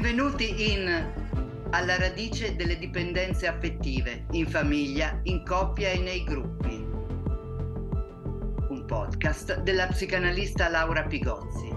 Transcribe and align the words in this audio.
Benvenuti 0.00 0.74
in 0.74 1.12
Alla 1.70 1.98
radice 1.98 2.54
delle 2.54 2.78
dipendenze 2.78 3.48
affettive, 3.48 4.26
in 4.30 4.46
famiglia, 4.46 5.18
in 5.24 5.44
coppia 5.44 5.88
e 5.88 5.98
nei 5.98 6.22
gruppi. 6.22 6.86
Un 8.68 8.84
podcast 8.86 9.60
della 9.62 9.88
psicanalista 9.88 10.68
Laura 10.68 11.02
Pigozzi. 11.02 11.74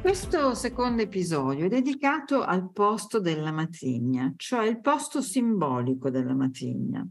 questo 0.00 0.54
secondo 0.54 1.02
episodio 1.02 1.66
è 1.66 1.68
dedicato 1.68 2.42
al 2.42 2.72
posto 2.72 3.20
della 3.20 3.52
matrigna, 3.52 4.32
cioè 4.36 4.66
il 4.66 4.80
posto 4.80 5.20
simbolico 5.20 6.08
della 6.08 6.34
matrigna. 6.34 7.06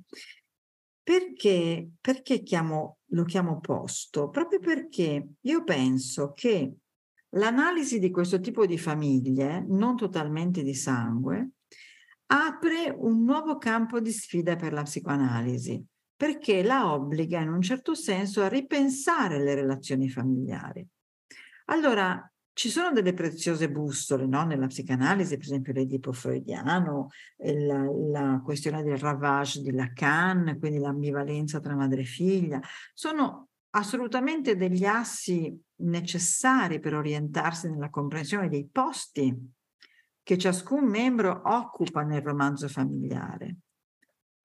Perché, 1.08 1.92
perché 2.02 2.44
chiamo, 2.44 2.98
lo 3.12 3.24
chiamo 3.24 3.62
posto? 3.62 4.28
Proprio 4.28 4.60
perché 4.60 5.36
io 5.40 5.64
penso 5.64 6.34
che 6.34 6.80
l'analisi 7.30 7.98
di 7.98 8.12
questo 8.12 8.42
tipo 8.42 8.66
di 8.66 8.78
famiglie, 8.78 9.64
non 9.70 9.96
totalmente 9.96 10.64
di 10.64 10.74
sangue, 10.74 11.52
apre 12.26 12.94
un 12.94 13.24
nuovo 13.24 13.58
campo 13.58 14.02
di 14.02 14.12
sfida 14.12 14.58
per 14.58 14.74
la 14.74 14.82
psicoanalisi, 14.82 15.82
perché 16.14 16.62
la 16.62 16.92
obbliga 16.92 17.40
in 17.40 17.54
un 17.54 17.62
certo 17.62 17.96
senso 17.96 18.42
a 18.42 18.50
ripensare 18.50 19.42
le 19.42 19.56
relazioni 19.56 20.10
familiari. 20.10 20.86
Allora, 21.68 22.30
ci 22.58 22.70
sono 22.70 22.92
delle 22.92 23.14
preziose 23.14 23.70
bussole 23.70 24.26
no? 24.26 24.44
nella 24.44 24.66
psicanalisi, 24.66 25.38
per 25.38 25.46
esempio 25.46 25.74
l'Edipo 25.74 26.12
freudiano, 26.12 27.10
la, 27.38 27.84
la 27.84 28.42
questione 28.44 28.82
del 28.82 28.98
ravage 28.98 29.62
di 29.62 29.72
Lacan, 29.72 30.58
quindi 30.58 30.80
l'ambivalenza 30.80 31.60
tra 31.60 31.76
madre 31.76 32.02
e 32.02 32.06
figlia. 32.06 32.60
Sono 32.96 33.50
assolutamente 33.76 34.56
degli 34.56 34.86
assi 34.86 35.56
necessari 35.82 36.80
per 36.80 36.96
orientarsi 36.96 37.70
nella 37.70 37.92
comprensione 37.92 38.50
dei 38.50 38.68
posti 38.68 39.54
che 40.24 40.38
ciascun 40.40 40.84
membro 40.84 41.40
occupa 41.46 42.02
nel 42.02 42.24
romanzo 42.24 42.68
familiare. 42.68 43.58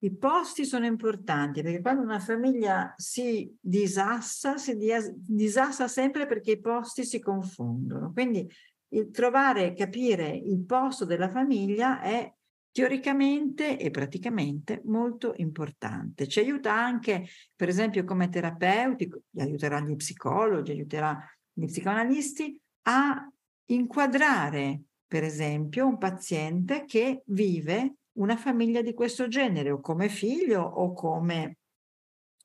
I 0.03 0.13
posti 0.17 0.65
sono 0.65 0.85
importanti 0.85 1.61
perché 1.61 1.79
quando 1.79 2.01
una 2.01 2.19
famiglia 2.19 2.93
si 2.97 3.55
disassa, 3.57 4.57
si 4.57 4.77
disassa 5.15 5.87
sempre 5.87 6.25
perché 6.25 6.51
i 6.51 6.59
posti 6.59 7.05
si 7.05 7.21
confondono. 7.21 8.11
Quindi 8.11 8.45
il 8.89 9.09
trovare, 9.11 9.73
capire 9.73 10.27
il 10.27 10.59
posto 10.65 11.05
della 11.05 11.29
famiglia 11.29 12.01
è 12.01 12.29
teoricamente 12.69 13.77
e 13.79 13.91
praticamente 13.91 14.81
molto 14.85 15.35
importante. 15.37 16.27
Ci 16.27 16.39
aiuta 16.39 16.73
anche, 16.73 17.25
per 17.55 17.69
esempio, 17.69 18.03
come 18.03 18.27
terapeuti, 18.27 19.09
aiuterà 19.37 19.79
gli 19.79 19.95
psicologi, 19.95 20.71
aiuterà 20.71 21.17
gli 21.53 21.65
psicoanalisti 21.65 22.59
a 22.87 23.25
inquadrare, 23.67 24.81
per 25.07 25.23
esempio, 25.23 25.87
un 25.87 25.97
paziente 25.97 26.83
che 26.83 27.21
vive 27.27 27.99
una 28.13 28.37
famiglia 28.37 28.81
di 28.81 28.93
questo 28.93 29.27
genere 29.27 29.71
o 29.71 29.79
come 29.79 30.09
figlio 30.09 30.61
o 30.61 30.93
come, 30.93 31.57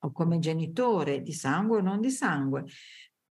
o 0.01 0.13
come 0.13 0.39
genitore 0.39 1.21
di 1.21 1.33
sangue 1.33 1.79
o 1.79 1.81
non 1.81 2.01
di 2.01 2.11
sangue. 2.11 2.65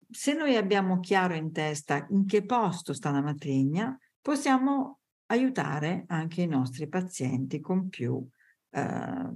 Se 0.09 0.33
noi 0.33 0.55
abbiamo 0.55 0.99
chiaro 0.99 1.33
in 1.33 1.51
testa 1.51 2.05
in 2.09 2.25
che 2.25 2.45
posto 2.45 2.93
sta 2.93 3.11
la 3.11 3.21
matrigna, 3.21 3.97
possiamo 4.21 4.99
aiutare 5.27 6.03
anche 6.07 6.41
i 6.41 6.47
nostri 6.47 6.87
pazienti 6.87 7.59
con 7.59 7.89
più, 7.89 8.25
eh, 8.69 9.29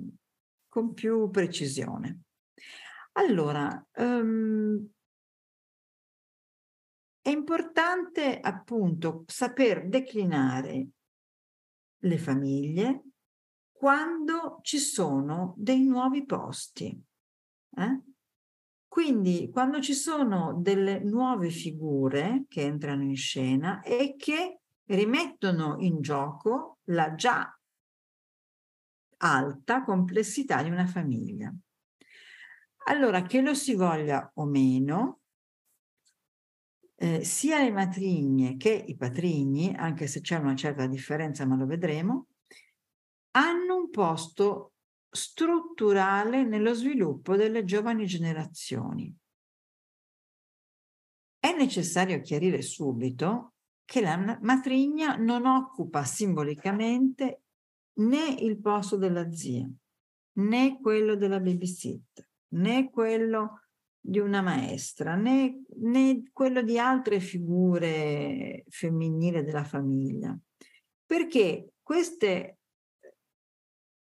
con 0.67 0.93
più 0.93 1.29
precisione. 1.29 2.19
Allora, 3.13 3.85
um, 3.95 4.89
è 7.21 7.29
importante 7.29 8.39
appunto 8.39 9.23
saper 9.25 9.87
declinare 9.87 10.87
le 12.05 12.17
famiglie 12.17 13.03
quando 13.71 14.59
ci 14.61 14.77
sono 14.79 15.53
dei 15.57 15.83
nuovi 15.83 16.25
posti. 16.25 16.99
Eh? 17.77 18.01
Quindi 18.87 19.49
quando 19.51 19.81
ci 19.81 19.93
sono 19.93 20.53
delle 20.57 20.99
nuove 20.99 21.49
figure 21.49 22.45
che 22.47 22.61
entrano 22.61 23.03
in 23.03 23.17
scena 23.17 23.81
e 23.81 24.15
che 24.17 24.61
rimettono 24.85 25.75
in 25.79 26.01
gioco 26.01 26.79
la 26.85 27.13
già 27.15 27.59
alta 29.17 29.83
complessità 29.83 30.63
di 30.63 30.69
una 30.69 30.85
famiglia. 30.85 31.53
Allora, 32.87 33.23
che 33.23 33.41
lo 33.41 33.53
si 33.53 33.73
voglia 33.73 34.31
o 34.35 34.45
meno, 34.45 35.21
eh, 36.97 37.23
sia 37.23 37.61
le 37.61 37.71
matrigne 37.71 38.57
che 38.57 38.71
i 38.71 38.95
patrigni, 38.95 39.73
anche 39.75 40.07
se 40.07 40.21
c'è 40.21 40.37
una 40.37 40.55
certa 40.55 40.87
differenza, 40.87 41.45
ma 41.45 41.55
lo 41.55 41.65
vedremo, 41.65 42.27
hanno 43.31 43.75
un 43.75 43.89
posto 43.89 44.73
strutturale 45.09 46.43
nello 46.43 46.73
sviluppo 46.73 47.35
delle 47.35 47.63
giovani 47.63 48.05
generazioni. 48.05 49.13
È 51.37 51.55
necessario 51.55 52.21
chiarire 52.21 52.61
subito 52.61 53.53
che 53.85 54.01
la 54.01 54.39
matrigna 54.41 55.15
non 55.15 55.45
occupa 55.45 56.03
simbolicamente 56.03 57.43
né 57.99 58.29
il 58.39 58.59
posto 58.59 58.97
della 58.97 59.31
zia, 59.31 59.69
né 60.37 60.79
quello 60.81 61.15
della 61.15 61.39
babysitter, 61.39 62.27
né 62.53 62.89
quello 62.89 63.64
di 64.07 64.19
una 64.19 64.41
maestra, 64.41 65.15
né, 65.15 65.63
né 65.77 66.23
quello 66.31 66.61
di 66.61 66.77
altre 66.77 67.19
figure 67.19 68.63
femminili 68.69 69.43
della 69.43 69.63
famiglia. 69.63 70.37
Perché 71.03 71.71
queste 71.81 72.59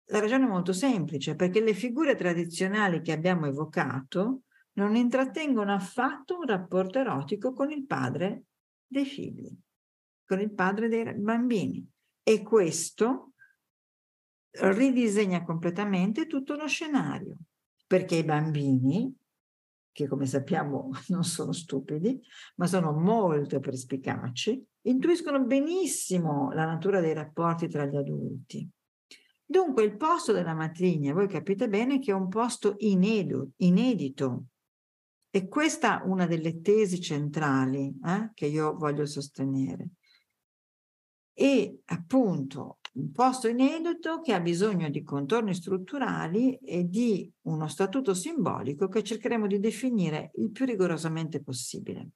la 0.09 0.19
ragione 0.19 0.45
è 0.45 0.47
molto 0.47 0.73
semplice, 0.73 1.35
perché 1.35 1.59
le 1.61 1.73
figure 1.73 2.15
tradizionali 2.15 3.01
che 3.01 3.11
abbiamo 3.11 3.47
evocato 3.47 4.41
non 4.73 4.95
intrattengono 4.95 5.73
affatto 5.73 6.37
un 6.37 6.45
rapporto 6.45 6.99
erotico 6.99 7.53
con 7.53 7.71
il 7.71 7.87
padre 7.87 8.43
dei 8.85 9.05
figli, 9.05 9.51
con 10.23 10.39
il 10.39 10.53
padre 10.53 10.87
dei 10.87 11.15
bambini. 11.15 11.83
E 12.21 12.43
questo 12.43 13.31
ridisegna 14.51 15.43
completamente 15.43 16.27
tutto 16.27 16.55
lo 16.55 16.67
scenario, 16.67 17.37
perché 17.87 18.17
i 18.17 18.23
bambini 18.23 19.11
che 19.95 20.09
come 20.09 20.25
sappiamo 20.25 20.89
non 21.07 21.23
sono 21.23 21.53
stupidi, 21.53 22.21
ma 22.55 22.67
sono 22.67 22.91
molto 22.91 23.61
perspicaci, 23.61 24.61
intuiscono 24.81 25.41
benissimo 25.45 26.51
la 26.51 26.65
natura 26.65 26.99
dei 26.99 27.13
rapporti 27.13 27.69
tra 27.69 27.85
gli 27.85 27.95
adulti. 27.95 28.69
Dunque 29.45 29.83
il 29.83 29.95
posto 29.95 30.33
della 30.33 30.53
matrigna, 30.53 31.13
voi 31.13 31.29
capite 31.29 31.69
bene 31.69 31.99
che 31.99 32.11
è 32.11 32.13
un 32.13 32.27
posto 32.27 32.75
inedito, 32.79 33.51
inedito. 33.57 34.45
E 35.29 35.47
questa 35.47 36.01
è 36.01 36.05
una 36.05 36.25
delle 36.25 36.59
tesi 36.59 36.99
centrali 36.99 37.97
eh, 38.05 38.31
che 38.33 38.47
io 38.47 38.75
voglio 38.75 39.05
sostenere. 39.05 39.91
E 41.33 41.79
appunto 41.85 42.79
un 42.95 43.11
posto 43.11 43.47
inedito 43.47 44.21
che 44.21 44.33
ha 44.33 44.39
bisogno 44.39 44.89
di 44.89 45.03
contorni 45.03 45.53
strutturali 45.53 46.55
e 46.57 46.87
di 46.87 47.29
uno 47.43 47.67
statuto 47.67 48.13
simbolico 48.13 48.87
che 48.87 49.03
cercheremo 49.03 49.47
di 49.47 49.59
definire 49.59 50.31
il 50.35 50.51
più 50.51 50.65
rigorosamente 50.65 51.41
possibile. 51.41 52.09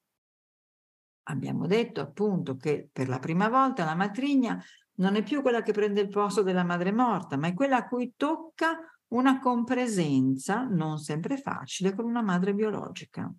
Abbiamo 1.23 1.67
detto 1.67 2.01
appunto 2.01 2.55
che 2.55 2.89
per 2.91 3.07
la 3.07 3.19
prima 3.19 3.49
volta 3.49 3.83
la 3.83 3.95
matrigna 3.95 4.61
non 4.95 5.15
è 5.15 5.23
più 5.23 5.41
quella 5.41 5.61
che 5.61 5.73
prende 5.73 6.01
il 6.01 6.09
posto 6.09 6.43
della 6.43 6.63
madre 6.63 6.91
morta, 6.91 7.37
ma 7.37 7.47
è 7.47 7.53
quella 7.53 7.77
a 7.77 7.87
cui 7.87 8.13
tocca 8.15 8.79
una 9.09 9.39
compresenza 9.39 10.63
non 10.63 10.97
sempre 10.97 11.37
facile 11.37 11.93
con 11.93 12.05
una 12.05 12.21
madre 12.21 12.53
biologica. 12.53 13.31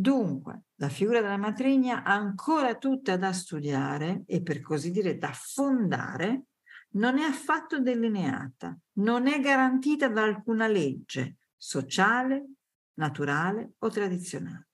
Dunque, 0.00 0.62
la 0.76 0.88
figura 0.88 1.20
della 1.20 1.36
matrigna 1.36 2.02
ancora 2.02 2.78
tutta 2.78 3.18
da 3.18 3.34
studiare 3.34 4.22
e 4.26 4.42
per 4.42 4.62
così 4.62 4.90
dire 4.90 5.18
da 5.18 5.30
fondare, 5.30 6.46
non 6.92 7.18
è 7.18 7.22
affatto 7.22 7.80
delineata, 7.80 8.74
non 8.94 9.26
è 9.26 9.38
garantita 9.40 10.08
da 10.08 10.22
alcuna 10.22 10.66
legge 10.68 11.36
sociale, 11.54 12.46
naturale 12.94 13.74
o 13.76 13.90
tradizionale. 13.90 14.68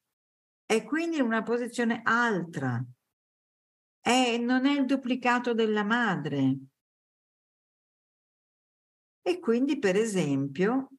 È 0.65 0.85
quindi 0.85 1.21
una 1.21 1.43
posizione 1.43 2.03
altra, 2.05 2.81
è, 4.01 4.39
non 4.39 4.65
è 4.65 4.79
il 4.79 4.85
duplicato 4.85 5.55
della 5.55 5.83
madre. 5.83 6.57
E 9.23 9.41
quindi, 9.41 9.81
per 9.81 9.97
esempio, 9.97 10.91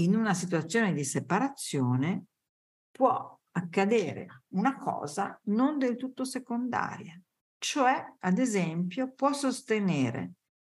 in 0.00 0.16
una 0.16 0.34
situazione 0.34 0.92
di 0.92 1.04
separazione 1.04 2.24
può 2.90 3.39
accadere 3.52 4.44
una 4.50 4.76
cosa 4.76 5.38
non 5.44 5.78
del 5.78 5.96
tutto 5.96 6.24
secondaria, 6.24 7.20
cioè, 7.58 8.14
ad 8.20 8.38
esempio, 8.38 9.12
può 9.12 9.32
sostenere 9.32 10.32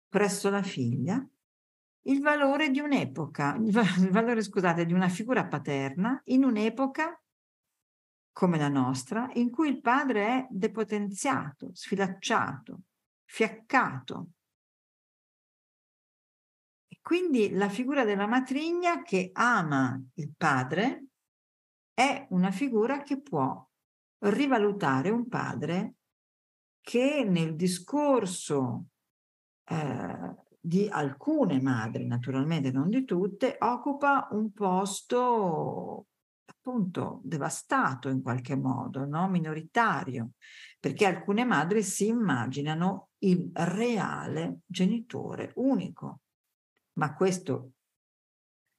presso 0.09 0.49
la 0.49 0.61
figlia 0.61 1.25
il 2.05 2.21
valore 2.21 2.69
di 2.69 2.79
un'epoca, 2.79 3.55
il 3.55 3.71
valore, 3.71 4.41
scusate, 4.41 4.85
di 4.85 4.93
una 4.93 5.07
figura 5.07 5.47
paterna 5.47 6.21
in 6.25 6.43
un'epoca 6.43 7.17
come 8.33 8.57
la 8.57 8.67
nostra, 8.67 9.29
in 9.33 9.51
cui 9.51 9.69
il 9.69 9.79
padre 9.79 10.25
è 10.25 10.47
depotenziato, 10.49 11.69
sfilacciato, 11.73 12.81
fiaccato. 13.23 14.27
Quindi 17.01 17.51
la 17.51 17.69
figura 17.69 18.05
della 18.05 18.27
matrigna 18.27 19.01
che 19.03 19.29
ama 19.33 20.01
il 20.15 20.33
padre 20.35 21.07
è 21.93 22.27
una 22.29 22.51
figura 22.51 23.01
che 23.01 23.21
può 23.21 23.65
rivalutare 24.19 25.09
un 25.09 25.27
padre 25.27 25.95
che 26.81 27.23
nel 27.23 27.55
discorso 27.55 28.85
eh, 29.65 30.35
di 30.59 30.87
alcune 30.89 31.61
madri, 31.61 32.05
naturalmente 32.05 32.71
non 32.71 32.89
di 32.89 33.03
tutte, 33.05 33.57
occupa 33.59 34.27
un 34.31 34.51
posto 34.51 36.07
appunto 36.45 37.19
devastato 37.23 38.07
in 38.07 38.21
qualche 38.21 38.55
modo, 38.55 39.05
no? 39.05 39.27
minoritario, 39.27 40.31
perché 40.79 41.05
alcune 41.05 41.43
madri 41.43 41.83
si 41.83 42.07
immaginano 42.07 43.09
il 43.19 43.49
reale 43.53 44.59
genitore 44.65 45.51
unico, 45.55 46.21
ma 46.93 47.13
questo 47.13 47.71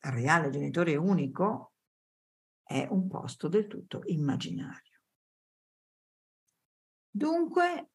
reale 0.00 0.50
genitore 0.50 0.96
unico 0.96 1.73
è 2.64 2.86
un 2.90 3.06
posto 3.06 3.48
del 3.48 3.66
tutto 3.66 4.02
immaginario. 4.06 5.00
Dunque, 7.10 7.90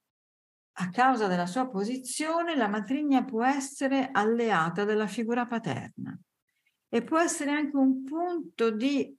a 0.72 0.90
causa 0.90 1.28
della 1.28 1.46
sua 1.46 1.68
posizione, 1.68 2.56
la 2.56 2.70
matrigna 2.70 3.26
può 3.26 3.44
essere 3.44 4.10
alleata 4.12 4.86
della 4.86 5.08
figura 5.08 5.46
paterna 5.46 6.18
e 6.88 7.04
può 7.04 7.20
essere 7.20 7.52
anche 7.52 7.76
un 7.76 8.04
punto 8.04 8.72
di 8.72 9.14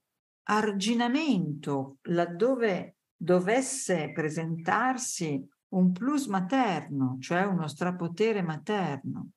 arginamento 0.45 1.99
laddove 2.03 2.97
dovesse 3.15 4.11
presentarsi 4.13 5.47
un 5.75 5.93
plus 5.93 6.27
materno, 6.27 7.19
cioè 7.21 7.45
uno 7.45 7.69
strapotere 7.69 8.43
materno. 8.43 9.33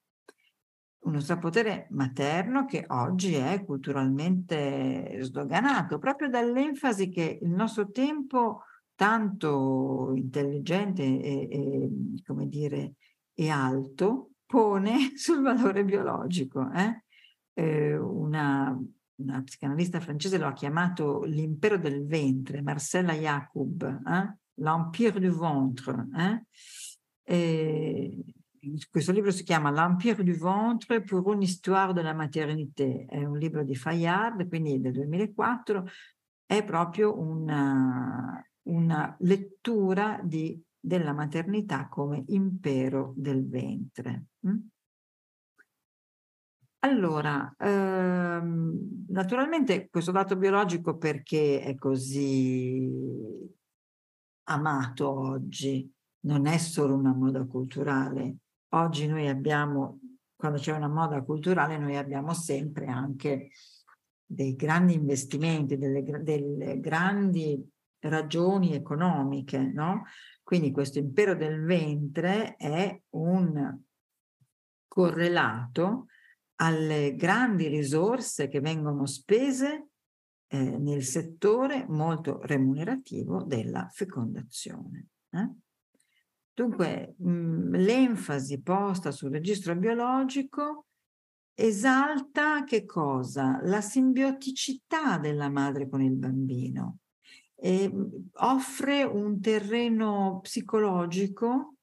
Uno 1.03 1.19
strapotere 1.19 1.87
materno 1.91 2.65
che 2.65 2.85
oggi 2.87 3.33
è 3.33 3.63
culturalmente 3.65 5.17
sdoganato 5.21 5.99
proprio 5.99 6.29
dall'enfasi 6.29 7.09
che 7.09 7.39
il 7.41 7.49
nostro 7.49 7.91
tempo 7.91 8.63
tanto 8.95 10.13
intelligente 10.15 11.03
e, 11.03 11.47
e 11.51 11.89
come 12.25 12.47
dire, 12.47 12.93
e 13.33 13.49
alto 13.49 14.31
pone 14.45 15.11
sul 15.17 15.41
valore 15.41 15.83
biologico. 15.83 16.69
Eh? 16.71 17.03
Eh, 17.53 17.97
una 17.97 18.77
una 19.15 19.41
psicanalista 19.41 19.99
francese 19.99 20.37
lo 20.37 20.47
ha 20.47 20.53
chiamato 20.53 21.23
l'impero 21.23 21.77
del 21.77 22.05
ventre, 22.05 22.61
Marcella 22.61 23.13
Jacob, 23.13 23.83
eh? 23.83 24.37
l'empire 24.55 25.19
du 25.19 25.31
ventre. 25.37 26.07
Eh? 26.17 26.45
Questo 28.89 29.11
libro 29.11 29.31
si 29.31 29.43
chiama 29.43 29.71
L'Empire 29.71 30.23
du 30.23 30.31
ventre 30.31 31.01
pour 31.01 31.33
une 31.33 31.43
histoire 31.43 31.93
de 31.93 32.01
la 32.01 32.13
maternité, 32.13 33.05
è 33.09 33.21
un 33.25 33.37
libro 33.37 33.61
di 33.65 33.75
Fayard, 33.75 34.47
quindi 34.47 34.79
del 34.79 34.93
2004, 34.93 35.85
è 36.45 36.63
proprio 36.63 37.19
una, 37.19 38.41
una 38.69 39.15
lettura 39.19 40.21
di, 40.23 40.57
della 40.79 41.11
maternità 41.11 41.89
come 41.89 42.23
impero 42.27 43.13
del 43.17 43.45
ventre. 43.45 44.27
Mm? 44.47 44.59
Allora, 46.79 47.53
ehm, 47.59 49.05
naturalmente 49.09 49.89
questo 49.89 50.11
dato 50.11 50.37
biologico 50.37 50.95
perché 50.95 51.61
è 51.61 51.75
così 51.75 52.89
amato 54.43 55.09
oggi? 55.09 55.91
Non 56.21 56.45
è 56.45 56.57
solo 56.57 56.95
una 56.95 57.13
moda 57.13 57.45
culturale. 57.45 58.37
Oggi 58.73 59.07
noi 59.07 59.27
abbiamo, 59.27 59.99
quando 60.35 60.57
c'è 60.57 60.71
una 60.71 60.87
moda 60.87 61.21
culturale, 61.21 61.77
noi 61.77 61.95
abbiamo 61.95 62.33
sempre 62.33 62.87
anche 62.87 63.51
dei 64.25 64.55
grandi 64.55 64.93
investimenti, 64.93 65.77
delle, 65.77 66.03
delle 66.23 66.79
grandi 66.79 67.63
ragioni 67.99 68.73
economiche, 68.73 69.59
no? 69.59 70.05
Quindi 70.41 70.71
questo 70.71 70.97
impero 70.97 71.35
del 71.35 71.63
ventre 71.63 72.55
è 72.55 72.99
un 73.11 73.79
correlato 74.87 76.07
alle 76.55 77.15
grandi 77.15 77.67
risorse 77.67 78.47
che 78.47 78.59
vengono 78.59 79.05
spese 79.05 79.89
eh, 80.47 80.77
nel 80.77 81.03
settore 81.03 81.85
molto 81.87 82.39
remunerativo 82.41 83.43
della 83.43 83.87
fecondazione. 83.91 85.07
Eh? 85.29 85.49
Dunque, 86.53 87.15
mh, 87.17 87.77
l'enfasi 87.77 88.61
posta 88.61 89.11
sul 89.11 89.31
registro 89.31 89.75
biologico 89.75 90.85
esalta 91.55 92.63
che 92.63 92.85
cosa? 92.85 93.59
La 93.63 93.81
simbioticità 93.81 95.17
della 95.17 95.49
madre 95.49 95.89
con 95.89 96.01
il 96.01 96.15
bambino. 96.15 96.99
E 97.55 97.91
offre 98.33 99.03
un 99.03 99.39
terreno 99.39 100.39
psicologico 100.41 101.75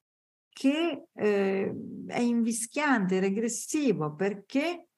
che 0.49 1.07
eh, 1.13 1.75
è 2.07 2.21
invischiante, 2.21 3.19
regressivo, 3.19 4.15
perché 4.15 4.89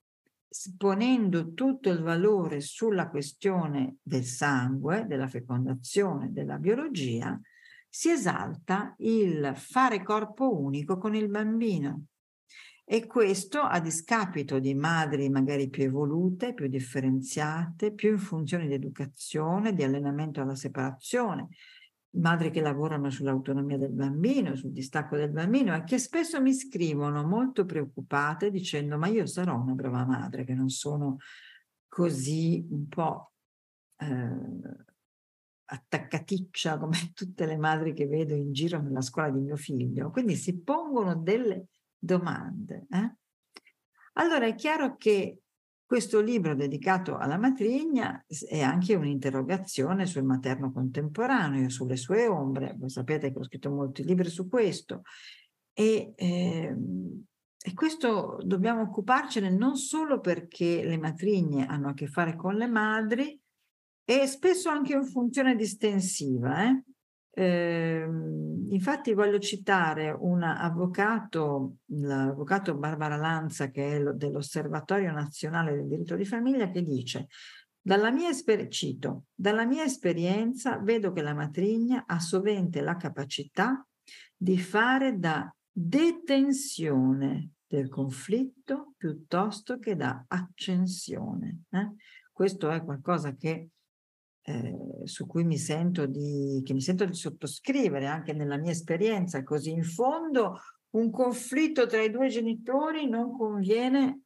ponendo 0.77 1.53
tutto 1.55 1.89
il 1.89 2.03
valore 2.03 2.61
sulla 2.61 3.09
questione 3.09 3.97
del 4.03 4.25
sangue, 4.25 5.07
della 5.07 5.29
fecondazione, 5.29 6.33
della 6.33 6.59
biologia, 6.59 7.41
si 7.95 8.09
esalta 8.09 8.95
il 9.01 9.53
fare 9.55 10.03
corpo 10.03 10.59
unico 10.59 10.97
con 10.97 11.15
il 11.15 11.29
bambino. 11.29 12.07
E 12.87 13.07
questo 13.07 13.61
a 13.61 13.81
discapito 13.81 14.59
di 14.59 14.73
madri 14.75 15.29
magari 15.29 15.69
più 15.69 15.85
evolute, 15.85 16.55
più 16.55 16.69
differenziate, 16.69 17.93
più 17.93 18.13
in 18.13 18.19
funzione 18.19 18.67
di 18.67 18.73
educazione, 18.73 19.75
di 19.75 19.83
allenamento 19.83 20.41
alla 20.41 20.55
separazione, 20.55 21.49
madri 22.13 22.51
che 22.51 22.63
lavorano 22.63 23.11
sull'autonomia 23.11 23.77
del 23.77 23.93
bambino, 23.93 24.57
sul 24.57 24.73
distacco 24.73 25.17
del 25.17 25.31
bambino 25.31 25.75
e 25.75 25.85
che 25.85 25.99
spesso 25.99 26.41
mi 26.41 26.55
scrivono 26.55 27.23
molto 27.27 27.67
preoccupate 27.67 28.51
dicendo 28.51 28.97
ma 28.97 29.09
io 29.09 29.27
sarò 29.27 29.61
una 29.61 29.75
brava 29.75 30.07
madre 30.07 30.45
che 30.45 30.55
non 30.55 30.71
sono 30.71 31.19
così 31.89 32.67
un 32.71 32.89
po' 32.89 33.33
eh, 33.99 34.91
attaccaticcia 35.73 36.77
come 36.79 37.13
tutte 37.15 37.47
le 37.47 37.57
madri 37.57 37.93
che 37.93 38.07
vedo 38.07 38.35
in 38.35 38.53
giro 38.53 38.81
nella 38.81 39.01
scuola 39.01 39.31
di 39.31 39.41
mio 39.41 39.57
figlio. 39.57 40.11
Quindi 40.11 40.37
si 40.37 40.59
pongono 40.59 41.17
delle 41.17 41.67
domande. 41.99 42.87
Eh? 42.91 43.17
Allora 44.15 44.47
è 44.47 44.55
chiaro 44.55 44.97
che 44.97 45.39
questo 45.93 46.21
libro 46.21 46.55
dedicato 46.55 47.19
alla 47.19 47.37
matrigna 47.37 48.25
è 48.49 48.61
anche 48.61 48.95
un'interrogazione 48.95 50.07
sul 50.07 50.23
materno 50.23 50.73
contemporaneo, 50.73 51.69
sulle 51.69 51.97
sue 51.97 52.27
ombre. 52.27 52.75
Voi 52.79 52.89
sapete 52.89 53.31
che 53.31 53.39
ho 53.39 53.45
scritto 53.45 53.71
molti 53.71 54.03
libri 54.03 54.31
su 54.31 54.49
questo. 54.49 55.03
E, 55.75 56.13
eh, 56.15 56.77
e 57.65 57.75
questo 57.75 58.39
dobbiamo 58.43 58.83
occuparcene 58.83 59.51
non 59.51 59.77
solo 59.77 60.21
perché 60.21 60.83
le 60.83 60.99
matrigne 60.99 61.67
hanno 61.67 61.91
a 61.91 61.95
che 61.95 62.07
fare 62.07 62.37
con 62.37 62.55
le 62.55 62.67
madri, 62.67 63.42
e 64.05 64.27
spesso 64.27 64.69
anche 64.69 64.95
in 64.95 65.05
funzione 65.05 65.55
distensiva. 65.55 66.65
Eh? 66.65 66.83
Eh, 67.35 68.07
infatti 68.69 69.15
voglio 69.15 69.39
citare 69.39 70.11
un 70.11 70.43
avvocato, 70.43 71.77
l'avvocato 71.87 72.77
Barbara 72.77 73.17
Lanza, 73.17 73.71
che 73.71 73.97
è 73.97 74.03
dell'Osservatorio 74.13 75.13
Nazionale 75.13 75.75
del 75.75 75.89
Diritto 75.89 76.15
di 76.15 76.27
Famiglia, 76.27 76.71
che 76.71 76.83
dice 76.83 77.29
dalla 77.85 78.13
mia, 78.13 78.29
esper- 78.29 78.69
cito, 78.69 79.25
dalla 79.35 79.65
mia 79.65 79.83
esperienza 79.83 80.79
vedo 80.79 81.11
che 81.11 81.21
la 81.21 81.35
matrigna 81.35 82.05
ha 82.07 82.21
sovente 82.21 82.81
la 82.81 82.97
capacità 82.97 83.85
di 84.37 84.57
fare 84.59 85.19
da 85.19 85.53
detenzione 85.69 87.51
del 87.67 87.89
conflitto 87.89 88.93
piuttosto 88.97 89.79
che 89.79 89.97
da 89.97 90.25
accensione. 90.29 91.63
Eh? 91.71 91.93
Questo 92.31 92.71
è 92.71 92.85
qualcosa 92.85 93.35
che 93.35 93.71
eh, 94.45 94.77
su 95.05 95.27
cui 95.27 95.45
mi 95.45 95.59
sento 95.59 96.07
di, 96.07 96.63
mi 96.69 96.81
sento 96.81 97.05
di 97.05 97.15
sottoscrivere 97.15 98.07
anche 98.07 98.33
nella 98.33 98.57
mia 98.57 98.73
esperienza, 98.73 99.43
così 99.43 99.71
in 99.71 99.85
fondo 99.85 100.59
un 100.91 101.11
conflitto 101.11 101.87
tra 101.87 102.03
i 102.03 102.11
due 102.11 102.29
genitori 102.29 103.09
non 103.09 103.37
conviene 103.37 104.23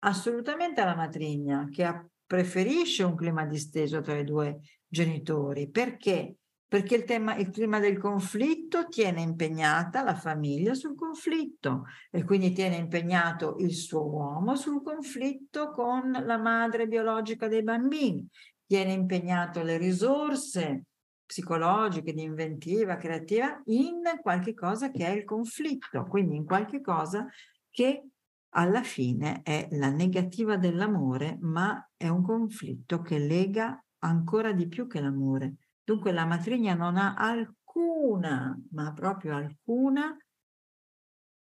assolutamente 0.00 0.80
alla 0.80 0.96
matrigna, 0.96 1.68
che 1.70 2.08
preferisce 2.26 3.02
un 3.02 3.14
clima 3.14 3.44
disteso 3.44 4.00
tra 4.00 4.18
i 4.18 4.24
due 4.24 4.60
genitori, 4.86 5.68
perché? 5.68 6.36
Perché 6.70 6.94
il, 6.94 7.04
tema, 7.04 7.34
il 7.36 7.50
clima 7.50 7.80
del 7.80 7.98
conflitto 7.98 8.86
tiene 8.86 9.22
impegnata 9.22 10.04
la 10.04 10.14
famiglia 10.14 10.74
sul 10.74 10.94
conflitto 10.94 11.86
e 12.12 12.22
quindi 12.22 12.52
tiene 12.52 12.76
impegnato 12.76 13.56
il 13.58 13.74
suo 13.74 14.06
uomo 14.06 14.54
sul 14.54 14.80
conflitto 14.80 15.72
con 15.72 16.12
la 16.12 16.38
madre 16.38 16.86
biologica 16.86 17.48
dei 17.48 17.64
bambini, 17.64 18.24
tiene 18.70 18.92
impegnato 18.92 19.64
le 19.64 19.78
risorse 19.78 20.84
psicologiche, 21.26 22.12
di 22.12 22.22
inventiva, 22.22 22.94
creativa, 22.94 23.60
in 23.64 24.00
qualche 24.22 24.54
cosa 24.54 24.92
che 24.92 25.04
è 25.04 25.10
il 25.10 25.24
conflitto, 25.24 26.04
quindi 26.04 26.36
in 26.36 26.44
qualche 26.44 26.80
cosa 26.80 27.26
che 27.68 28.04
alla 28.50 28.84
fine 28.84 29.42
è 29.42 29.66
la 29.72 29.90
negativa 29.90 30.56
dell'amore, 30.56 31.36
ma 31.40 31.84
è 31.96 32.06
un 32.06 32.22
conflitto 32.22 33.00
che 33.00 33.18
lega 33.18 33.84
ancora 34.04 34.52
di 34.52 34.68
più 34.68 34.86
che 34.86 35.00
l'amore. 35.00 35.54
Dunque 35.82 36.12
la 36.12 36.24
matrigna 36.24 36.74
non 36.74 36.96
ha 36.96 37.16
alcuna, 37.16 38.56
ma 38.70 38.92
proprio 38.92 39.34
alcuna, 39.34 40.16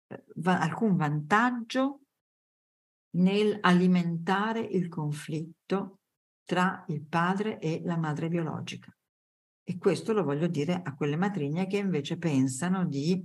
eh, 0.06 0.24
va, 0.36 0.58
alcun 0.58 0.96
vantaggio 0.96 2.00
nel 3.16 3.58
alimentare 3.60 4.60
il 4.60 4.88
conflitto 4.88 5.99
tra 6.50 6.84
il 6.88 7.06
padre 7.06 7.60
e 7.60 7.80
la 7.84 7.96
madre 7.96 8.26
biologica. 8.26 8.92
E 9.62 9.78
questo 9.78 10.12
lo 10.12 10.24
voglio 10.24 10.48
dire 10.48 10.80
a 10.82 10.96
quelle 10.96 11.14
matrigne 11.14 11.68
che 11.68 11.76
invece 11.76 12.18
pensano 12.18 12.84
di 12.84 13.24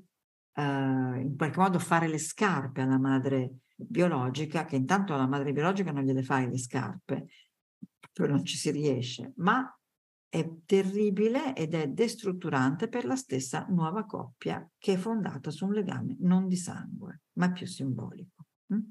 eh, 0.54 0.62
in 0.62 1.34
qualche 1.36 1.60
modo 1.60 1.80
fare 1.80 2.08
le 2.08 2.20
scarpe 2.20 2.82
alla 2.82 3.00
madre 3.00 3.62
biologica, 3.76 4.66
che 4.66 4.76
intanto 4.76 5.16
alla 5.16 5.26
madre 5.26 5.54
biologica 5.54 5.92
non 5.92 6.04
gliele 6.04 6.22
fai 6.22 6.48
le 6.48 6.60
scarpe, 6.60 7.26
poi 8.14 8.28
non 8.28 8.46
ci 8.46 8.58
si 8.58 8.70
riesce, 8.70 9.34
ma 9.38 9.76
è 10.30 10.48
terribile 10.64 11.56
ed 11.56 11.74
è 11.74 11.88
destrutturante 11.88 12.90
per 12.90 13.06
la 13.06 13.16
stessa 13.16 13.66
nuova 13.70 14.06
coppia 14.06 14.70
che 14.78 14.94
è 14.94 14.98
fondata 14.98 15.50
su 15.50 15.66
un 15.66 15.74
legame 15.74 16.16
non 16.20 16.48
di 16.48 16.58
sangue, 16.58 17.22
ma 17.40 17.52
più 17.52 17.66
simbolico. 17.66 18.46
Mm? 18.72 18.82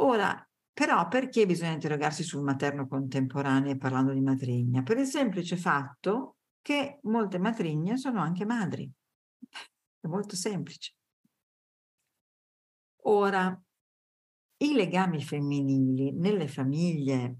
Ora, 0.00 0.46
però, 0.78 1.08
perché 1.08 1.44
bisogna 1.44 1.72
interrogarsi 1.72 2.22
sul 2.22 2.44
materno 2.44 2.86
contemporaneo 2.86 3.76
parlando 3.76 4.12
di 4.12 4.20
matrigna? 4.20 4.84
Per 4.84 4.96
il 4.96 5.06
semplice 5.06 5.56
fatto 5.56 6.36
che 6.62 7.00
molte 7.02 7.40
matrigne 7.40 7.96
sono 7.96 8.20
anche 8.20 8.44
madri. 8.44 8.88
È 9.98 10.06
molto 10.06 10.36
semplice. 10.36 10.94
Ora, 13.06 13.60
i 14.58 14.72
legami 14.72 15.20
femminili 15.20 16.12
nelle 16.12 16.46
famiglie 16.46 17.38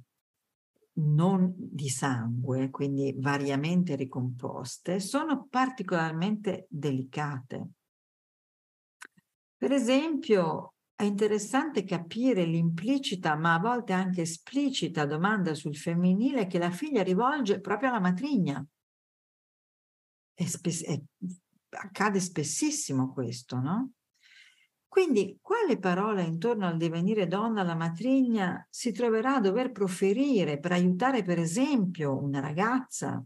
non 0.95 1.54
di 1.57 1.88
sangue, 1.88 2.71
quindi 2.71 3.14
variamente 3.18 3.95
ricomposte, 3.95 4.99
sono 4.99 5.47
particolarmente 5.49 6.66
delicate. 6.68 7.68
Per 9.57 9.71
esempio, 9.71 10.73
è 10.99 11.05
interessante 11.05 11.85
capire 11.85 12.45
l'implicita, 12.45 13.37
ma 13.37 13.55
a 13.55 13.61
volte 13.61 13.93
anche 13.93 14.23
esplicita 14.23 15.07
domanda 15.07 15.55
sul 15.55 15.76
femminile 15.76 16.49
che 16.49 16.59
la 16.59 16.73
figlia 16.73 17.05
rivolge 17.05 17.61
proprio 17.61 17.90
alla 17.90 18.00
matrigna. 18.00 18.67
È 20.35 20.45
spes- 20.45 20.83
è, 20.83 21.00
accade 21.76 22.19
spessissimo 22.19 23.12
questo, 23.12 23.61
no? 23.61 23.93
Quindi 24.88 25.38
quale 25.40 25.78
parola 25.78 26.21
intorno 26.21 26.67
al 26.67 26.76
divenire 26.76 27.28
donna 27.28 27.62
la 27.62 27.76
matrigna 27.76 28.67
si 28.69 28.90
troverà 28.90 29.37
a 29.37 29.40
dover 29.40 29.71
proferire 29.71 30.59
per 30.59 30.73
aiutare 30.73 31.23
per 31.23 31.38
esempio 31.38 32.21
una 32.21 32.40
ragazza 32.40 33.25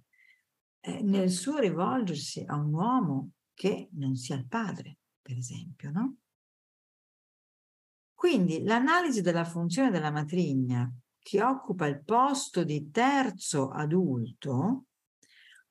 eh, 0.80 1.00
nel 1.00 1.30
suo 1.30 1.56
rivolgersi 1.56 2.44
a 2.46 2.54
un 2.54 2.74
uomo 2.74 3.30
che 3.54 3.88
non 3.92 4.14
sia 4.14 4.36
il 4.36 4.46
padre, 4.46 4.98
per 5.22 5.38
esempio, 5.38 5.90
no? 5.90 6.16
Quindi 8.22 8.62
l'analisi 8.62 9.20
della 9.20 9.44
funzione 9.44 9.90
della 9.90 10.12
matrigna 10.12 10.88
che 11.18 11.42
occupa 11.42 11.86
il 11.86 12.04
posto 12.04 12.62
di 12.62 12.88
terzo 12.92 13.70
adulto 13.70 14.84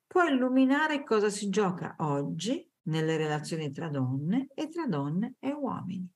può 0.06 0.24
illuminare 0.24 1.02
cosa 1.02 1.30
si 1.30 1.48
gioca 1.48 1.94
oggi 2.00 2.70
nelle 2.88 3.16
relazioni 3.16 3.72
tra 3.72 3.88
donne 3.88 4.48
e 4.52 4.68
tra 4.68 4.86
donne 4.86 5.36
e 5.38 5.50
uomini. 5.50 6.06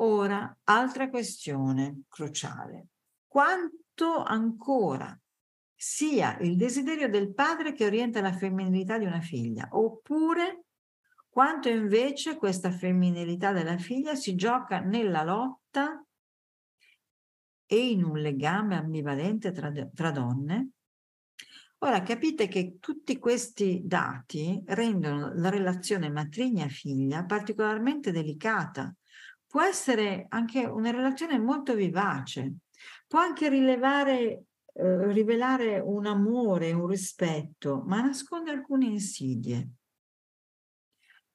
Ora, 0.00 0.58
altra 0.64 1.08
questione 1.08 2.02
cruciale. 2.06 2.88
Quanto 3.26 4.22
ancora 4.22 5.18
sia 5.74 6.36
il 6.40 6.54
desiderio 6.54 7.08
del 7.08 7.32
padre 7.32 7.72
che 7.72 7.86
orienta 7.86 8.20
la 8.20 8.34
femminilità 8.34 8.98
di 8.98 9.06
una 9.06 9.22
figlia, 9.22 9.70
oppure 9.70 10.66
quanto 11.30 11.70
invece 11.70 12.36
questa 12.36 12.70
femminilità 12.70 13.52
della 13.52 13.78
figlia 13.78 14.14
si 14.14 14.34
gioca 14.34 14.80
nella 14.80 15.22
lotta 15.22 16.04
e 17.66 17.90
in 17.90 18.04
un 18.04 18.18
legame 18.18 18.76
ambivalente 18.76 19.52
tra, 19.52 19.72
tra 19.94 20.10
donne 20.10 20.72
Ora 21.82 22.02
capite 22.02 22.46
che 22.46 22.76
tutti 22.78 23.18
questi 23.18 23.80
dati 23.82 24.62
rendono 24.66 25.32
la 25.34 25.48
relazione 25.48 26.10
matrigna-figlia 26.10 27.24
particolarmente 27.24 28.12
delicata. 28.12 28.94
Può 29.46 29.62
essere 29.62 30.26
anche 30.28 30.66
una 30.66 30.90
relazione 30.90 31.38
molto 31.38 31.74
vivace, 31.74 32.56
può 33.06 33.20
anche 33.20 33.48
rilevare, 33.48 34.44
eh, 34.74 35.12
rivelare 35.12 35.78
un 35.78 36.04
amore, 36.04 36.72
un 36.72 36.86
rispetto, 36.86 37.82
ma 37.86 38.02
nasconde 38.02 38.50
alcune 38.50 38.84
insidie. 38.84 39.70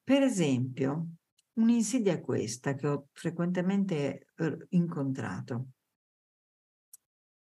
Per 0.06 0.22
esempio, 0.22 1.08
un'insidia 1.54 2.14
è 2.14 2.22
questa 2.22 2.76
che 2.76 2.88
ho 2.88 3.08
frequentemente 3.12 4.28
eh, 4.36 4.68
incontrato. 4.70 5.70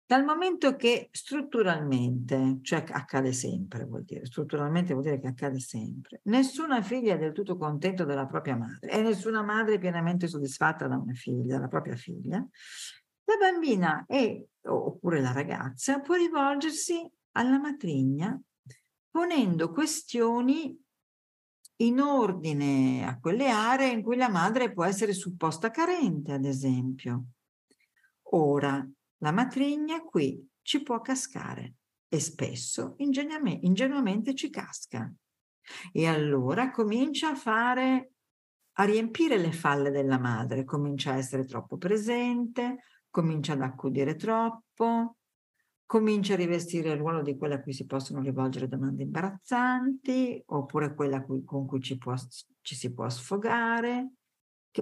Dal 0.06 0.24
momento 0.24 0.76
che 0.76 1.08
strutturalmente, 1.10 2.60
cioè 2.62 2.84
accade 2.86 3.32
sempre, 3.32 3.84
vuol 3.84 4.04
dire, 4.04 4.26
strutturalmente 4.26 4.92
vuol 4.92 5.04
dire 5.04 5.18
che 5.18 5.26
accade 5.26 5.58
sempre, 5.58 6.20
nessuna 6.24 6.80
figlia 6.82 7.14
è 7.14 7.18
del 7.18 7.32
tutto 7.32 7.56
contenta 7.56 8.04
della 8.04 8.26
propria 8.26 8.54
madre 8.54 8.90
e 8.90 9.02
nessuna 9.02 9.42
madre 9.42 9.74
è 9.74 9.78
pienamente 9.80 10.28
soddisfatta 10.28 10.86
da 10.86 10.98
una 10.98 11.14
figlia, 11.14 11.56
dalla 11.56 11.68
propria 11.68 11.96
figlia, 11.96 12.36
la 12.36 13.36
bambina 13.40 14.04
è, 14.06 14.40
oppure 14.66 15.20
la 15.20 15.32
ragazza 15.32 15.98
può 15.98 16.14
rivolgersi 16.14 17.10
alla 17.32 17.58
matrigna 17.58 18.40
ponendo 19.10 19.70
questioni 19.72 20.81
in 21.76 22.00
ordine 22.00 23.06
a 23.06 23.18
quelle 23.18 23.48
aree 23.48 23.90
in 23.90 24.02
cui 24.02 24.16
la 24.16 24.28
madre 24.28 24.72
può 24.72 24.84
essere 24.84 25.12
supposta 25.12 25.70
carente, 25.70 26.32
ad 26.32 26.44
esempio. 26.44 27.24
Ora, 28.34 28.86
la 29.18 29.32
matrigna 29.32 30.02
qui 30.02 30.48
ci 30.62 30.82
può 30.82 31.00
cascare 31.00 31.74
e 32.08 32.20
spesso 32.20 32.94
ingenuamente 32.98 34.34
ci 34.34 34.50
casca. 34.50 35.12
E 35.92 36.06
allora 36.06 36.70
comincia 36.70 37.30
a 37.30 37.34
fare, 37.34 38.12
a 38.72 38.84
riempire 38.84 39.38
le 39.38 39.52
falle 39.52 39.90
della 39.90 40.18
madre, 40.18 40.64
comincia 40.64 41.12
a 41.12 41.16
essere 41.16 41.44
troppo 41.44 41.76
presente, 41.76 42.84
comincia 43.10 43.52
ad 43.52 43.62
accudire 43.62 44.16
troppo, 44.16 45.16
comincia 45.92 46.32
a 46.32 46.36
rivestire 46.36 46.92
il 46.92 46.96
ruolo 46.96 47.20
di 47.20 47.36
quella 47.36 47.56
a 47.56 47.60
cui 47.60 47.74
si 47.74 47.84
possono 47.84 48.22
rivolgere 48.22 48.66
domande 48.66 49.02
imbarazzanti, 49.02 50.42
oppure 50.46 50.94
quella 50.94 51.22
cui, 51.22 51.44
con 51.44 51.66
cui 51.66 51.82
ci, 51.82 51.98
può, 51.98 52.14
ci 52.62 52.74
si 52.74 52.94
può 52.94 53.10
sfogare, 53.10 54.12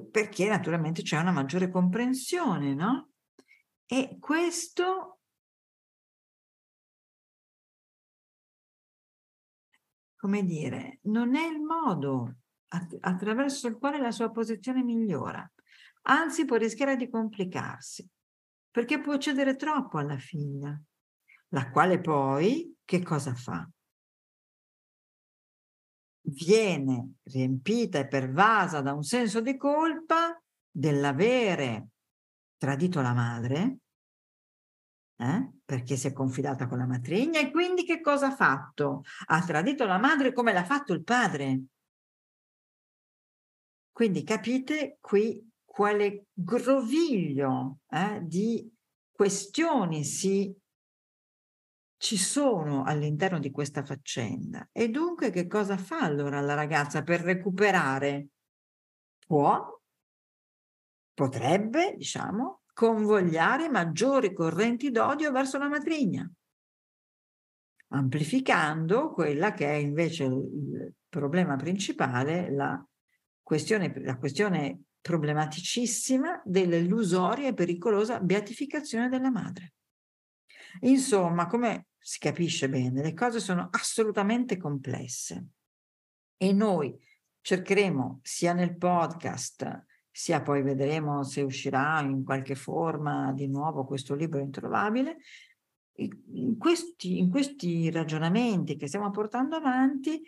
perché 0.09 0.47
naturalmente 0.47 1.03
c'è 1.03 1.19
una 1.19 1.33
maggiore 1.33 1.69
comprensione, 1.69 2.75
no? 2.75 3.11
E 3.87 4.19
questo 4.21 5.19
come 10.15 10.45
dire, 10.45 11.01
non 11.07 11.35
è 11.35 11.45
il 11.45 11.61
modo 11.61 12.37
attraverso 13.01 13.67
il 13.67 13.79
quale 13.79 13.99
la 13.99 14.13
sua 14.13 14.31
posizione 14.31 14.85
migliora, 14.85 15.45
anzi 16.03 16.45
può 16.45 16.55
rischiare 16.55 16.95
di 16.95 17.11
complicarsi, 17.11 18.09
perché 18.71 19.01
può 19.01 19.17
cedere 19.17 19.57
troppo 19.57 19.99
alla 19.99 20.19
figlia, 20.19 20.81
la 21.51 21.71
quale 21.71 22.01
poi 22.01 22.77
che 22.85 23.03
cosa 23.03 23.35
fa? 23.35 23.69
Viene 26.23 27.15
riempita 27.25 27.99
e 27.99 28.07
pervasa 28.07 28.81
da 28.81 28.93
un 28.93 29.03
senso 29.03 29.41
di 29.41 29.57
colpa 29.57 30.41
dell'avere 30.71 31.89
tradito 32.57 33.01
la 33.01 33.15
madre, 33.15 33.79
eh? 35.17 35.51
perché 35.65 35.97
si 35.97 36.07
è 36.07 36.13
confidata 36.13 36.67
con 36.67 36.79
la 36.79 36.87
matrigna 36.87 37.41
e 37.41 37.51
quindi 37.51 37.85
che 37.85 38.01
cosa 38.01 38.29
ha 38.29 38.35
fatto? 38.35 39.03
Ha 39.27 39.43
tradito 39.45 39.87
la 39.87 39.99
madre 39.99 40.33
come 40.33 40.53
l'ha 40.53 40.65
fatto 40.65 40.93
il 40.93 41.03
padre. 41.03 41.63
Quindi 43.93 44.23
capite 44.23 44.99
qui 45.01 45.51
quale 45.65 46.27
groviglio 46.33 47.81
eh, 47.89 48.21
di 48.23 48.71
questioni 49.11 50.05
si 50.05 50.55
ci 52.01 52.17
sono 52.17 52.83
all'interno 52.85 53.39
di 53.39 53.51
questa 53.51 53.85
faccenda. 53.85 54.67
E 54.73 54.89
dunque 54.89 55.29
che 55.29 55.47
cosa 55.47 55.77
fa 55.77 55.99
allora 56.01 56.41
la 56.41 56.55
ragazza 56.55 57.03
per 57.03 57.21
recuperare? 57.21 58.29
Può, 59.27 59.79
potrebbe, 61.13 61.95
diciamo, 61.99 62.63
convogliare 62.73 63.69
maggiori 63.69 64.33
correnti 64.33 64.91
d'odio 64.91 65.31
verso 65.31 65.59
la 65.59 65.69
matrigna, 65.69 66.29
amplificando 67.89 69.13
quella 69.13 69.53
che 69.53 69.67
è 69.67 69.75
invece 69.75 70.25
il 70.25 70.95
problema 71.07 71.57
principale, 71.57 72.51
la 72.51 72.83
questione, 73.43 73.93
la 74.01 74.17
questione 74.17 74.85
problematicissima 75.03 76.41
dell'illusoria 76.47 77.49
e 77.49 77.55
pericolosa 77.55 78.21
beatificazione 78.21 79.11
della 79.11 79.31
madre. 79.31 79.75
Insomma, 80.81 81.47
come 81.47 81.89
si 81.99 82.19
capisce 82.19 82.69
bene, 82.69 83.03
le 83.03 83.15
cose 83.15 83.41
sono 83.41 83.69
assolutamente 83.71 84.57
complesse 84.57 85.49
e 86.37 86.53
noi 86.53 86.97
cercheremo 87.41 88.21
sia 88.23 88.53
nel 88.53 88.77
podcast, 88.77 89.85
sia 90.11 90.43
poi 90.43 90.63
vedremo 90.63 91.23
se 91.23 91.43
uscirà 91.43 92.01
in 92.01 92.25
qualche 92.25 92.55
forma 92.55 93.33
di 93.33 93.47
nuovo 93.47 93.85
questo 93.85 94.15
libro 94.15 94.41
introvabile, 94.41 95.19
in 96.33 96.57
questi, 96.57 97.19
in 97.19 97.31
questi 97.31 97.91
ragionamenti 97.91 98.77
che 98.77 98.87
stiamo 98.87 99.11
portando 99.11 99.57
avanti 99.57 100.23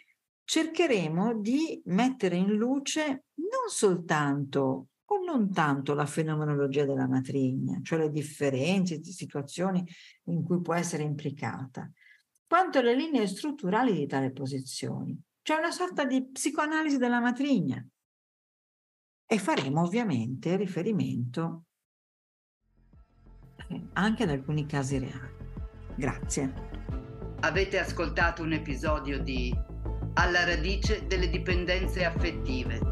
cercheremo 0.45 1.41
di 1.41 1.81
mettere 1.87 2.37
in 2.37 2.53
luce 2.53 3.25
non 3.35 3.69
soltanto 3.69 4.89
o 5.13 5.25
non 5.25 5.53
tanto 5.53 5.95
la 5.95 6.07
fenomenologia 6.07 6.85
della 6.85 7.07
matrigna, 7.07 7.81
cioè 7.83 7.99
le 7.99 8.11
differenze, 8.11 8.97
le 8.97 9.05
situazioni 9.05 9.87
in 10.25 10.43
cui 10.43 10.61
può 10.61 10.75
essere 10.75 11.03
implicata, 11.03 11.91
quanto 12.47 12.81
le 12.81 12.95
linee 12.95 13.27
strutturali 13.27 13.93
di 13.93 14.07
tale 14.07 14.33
posizioni, 14.33 15.21
cioè 15.43 15.59
una 15.59 15.71
sorta 15.71 16.05
di 16.05 16.25
psicoanalisi 16.25 16.97
della 16.97 17.21
matrigna. 17.21 17.87
E 19.27 19.39
faremo 19.39 19.83
ovviamente 19.83 20.57
riferimento 20.57 21.65
anche 23.95 24.23
ad 24.23 24.31
alcuni 24.31 24.67
casi 24.67 24.99
reali. 24.99 25.41
Grazie. 25.97 26.71
Avete 27.41 27.79
ascoltato 27.79 28.43
un 28.43 28.53
episodio 28.53 29.23
di 29.23 29.55
Alla 30.15 30.45
radice 30.45 31.07
delle 31.07 31.31
dipendenze 31.31 32.05
affettive 32.05 32.92